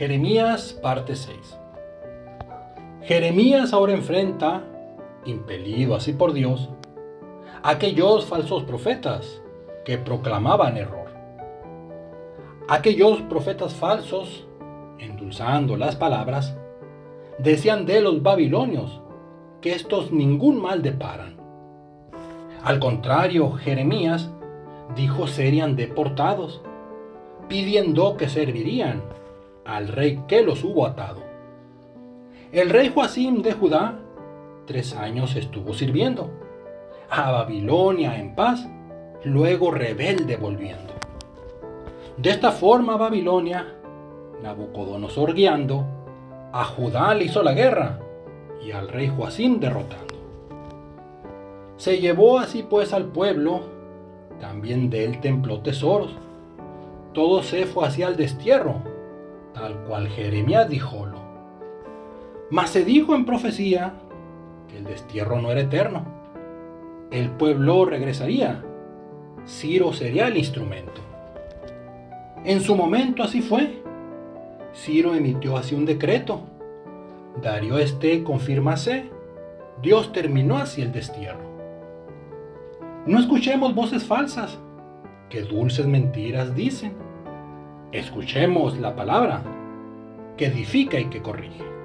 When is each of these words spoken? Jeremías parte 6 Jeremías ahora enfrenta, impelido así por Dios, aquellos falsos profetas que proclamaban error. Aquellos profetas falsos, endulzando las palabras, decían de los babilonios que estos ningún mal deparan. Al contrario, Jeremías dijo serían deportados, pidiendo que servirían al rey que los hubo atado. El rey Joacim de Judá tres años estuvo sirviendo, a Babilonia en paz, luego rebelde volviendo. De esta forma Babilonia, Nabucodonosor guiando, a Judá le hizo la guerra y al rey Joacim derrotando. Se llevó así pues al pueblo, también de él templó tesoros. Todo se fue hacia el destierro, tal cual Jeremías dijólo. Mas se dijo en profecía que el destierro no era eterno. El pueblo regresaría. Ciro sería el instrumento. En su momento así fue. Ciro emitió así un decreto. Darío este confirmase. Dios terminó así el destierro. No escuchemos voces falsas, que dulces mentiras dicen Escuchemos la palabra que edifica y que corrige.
Jeremías 0.00 0.72
parte 0.80 1.14
6 1.14 1.58
Jeremías 3.02 3.74
ahora 3.74 3.92
enfrenta, 3.92 4.64
impelido 5.26 5.94
así 5.94 6.14
por 6.14 6.32
Dios, 6.32 6.70
aquellos 7.62 8.24
falsos 8.24 8.62
profetas 8.62 9.42
que 9.84 9.98
proclamaban 9.98 10.78
error. 10.78 11.10
Aquellos 12.66 13.20
profetas 13.28 13.74
falsos, 13.74 14.46
endulzando 14.98 15.76
las 15.76 15.96
palabras, 15.96 16.56
decían 17.36 17.84
de 17.84 18.00
los 18.00 18.22
babilonios 18.22 19.02
que 19.60 19.74
estos 19.74 20.12
ningún 20.12 20.62
mal 20.62 20.80
deparan. 20.80 21.36
Al 22.64 22.80
contrario, 22.80 23.52
Jeremías 23.52 24.30
dijo 24.96 25.26
serían 25.26 25.76
deportados, 25.76 26.62
pidiendo 27.48 28.16
que 28.16 28.30
servirían 28.30 29.02
al 29.64 29.88
rey 29.88 30.22
que 30.26 30.42
los 30.42 30.64
hubo 30.64 30.86
atado. 30.86 31.22
El 32.52 32.70
rey 32.70 32.90
Joacim 32.94 33.42
de 33.42 33.52
Judá 33.52 34.00
tres 34.70 34.94
años 34.94 35.34
estuvo 35.34 35.74
sirviendo, 35.74 36.30
a 37.10 37.32
Babilonia 37.32 38.20
en 38.20 38.36
paz, 38.36 38.68
luego 39.24 39.72
rebelde 39.72 40.36
volviendo. 40.36 40.94
De 42.16 42.30
esta 42.30 42.52
forma 42.52 42.96
Babilonia, 42.96 43.66
Nabucodonosor 44.44 45.34
guiando, 45.34 45.84
a 46.52 46.62
Judá 46.64 47.14
le 47.14 47.24
hizo 47.24 47.42
la 47.42 47.52
guerra 47.52 47.98
y 48.64 48.70
al 48.70 48.86
rey 48.86 49.08
Joacim 49.08 49.58
derrotando. 49.58 50.14
Se 51.76 51.98
llevó 51.98 52.38
así 52.38 52.62
pues 52.62 52.92
al 52.92 53.06
pueblo, 53.06 53.62
también 54.40 54.88
de 54.88 55.04
él 55.04 55.20
templó 55.20 55.62
tesoros. 55.62 56.12
Todo 57.12 57.42
se 57.42 57.66
fue 57.66 57.88
hacia 57.88 58.06
el 58.06 58.16
destierro, 58.16 58.82
tal 59.54 59.84
cual 59.84 60.08
Jeremías 60.08 60.68
dijólo. 60.68 61.18
Mas 62.50 62.70
se 62.70 62.84
dijo 62.84 63.14
en 63.14 63.24
profecía 63.24 63.94
que 64.68 64.78
el 64.78 64.84
destierro 64.84 65.40
no 65.40 65.50
era 65.50 65.60
eterno. 65.60 66.04
El 67.10 67.30
pueblo 67.30 67.84
regresaría. 67.84 68.62
Ciro 69.46 69.92
sería 69.92 70.28
el 70.28 70.36
instrumento. 70.36 71.00
En 72.44 72.60
su 72.60 72.74
momento 72.74 73.22
así 73.22 73.42
fue. 73.42 73.82
Ciro 74.74 75.14
emitió 75.14 75.56
así 75.56 75.74
un 75.74 75.86
decreto. 75.86 76.42
Darío 77.42 77.78
este 77.78 78.22
confirmase. 78.24 79.10
Dios 79.82 80.12
terminó 80.12 80.58
así 80.58 80.82
el 80.82 80.92
destierro. 80.92 81.50
No 83.06 83.18
escuchemos 83.18 83.74
voces 83.74 84.04
falsas, 84.04 84.58
que 85.30 85.42
dulces 85.42 85.86
mentiras 85.86 86.54
dicen 86.54 87.09
Escuchemos 87.92 88.78
la 88.78 88.94
palabra 88.94 89.42
que 90.36 90.46
edifica 90.46 91.00
y 91.00 91.06
que 91.06 91.20
corrige. 91.20 91.79